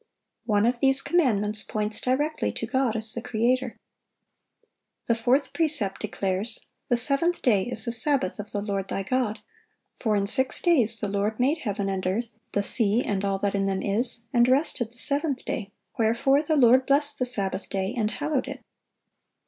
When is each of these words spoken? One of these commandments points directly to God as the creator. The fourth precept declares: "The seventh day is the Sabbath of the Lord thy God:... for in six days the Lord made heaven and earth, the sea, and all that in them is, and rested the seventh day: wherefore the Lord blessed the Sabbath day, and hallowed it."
One 0.47 0.65
of 0.65 0.79
these 0.79 0.99
commandments 0.99 1.61
points 1.61 2.01
directly 2.01 2.51
to 2.53 2.65
God 2.65 2.95
as 2.95 3.13
the 3.13 3.21
creator. 3.21 3.77
The 5.05 5.13
fourth 5.13 5.53
precept 5.53 6.01
declares: 6.01 6.59
"The 6.87 6.97
seventh 6.97 7.43
day 7.43 7.65
is 7.65 7.85
the 7.85 7.91
Sabbath 7.91 8.39
of 8.39 8.51
the 8.51 8.63
Lord 8.63 8.87
thy 8.87 9.03
God:... 9.03 9.41
for 9.93 10.15
in 10.15 10.25
six 10.25 10.59
days 10.59 10.99
the 10.99 11.07
Lord 11.07 11.39
made 11.39 11.59
heaven 11.59 11.87
and 11.87 12.07
earth, 12.07 12.33
the 12.53 12.63
sea, 12.63 13.03
and 13.05 13.23
all 13.23 13.37
that 13.37 13.53
in 13.53 13.67
them 13.67 13.83
is, 13.83 14.21
and 14.33 14.47
rested 14.47 14.91
the 14.91 14.97
seventh 14.97 15.45
day: 15.45 15.69
wherefore 15.99 16.41
the 16.41 16.57
Lord 16.57 16.87
blessed 16.87 17.19
the 17.19 17.25
Sabbath 17.25 17.69
day, 17.69 17.93
and 17.95 18.09
hallowed 18.09 18.47
it." 18.47 18.61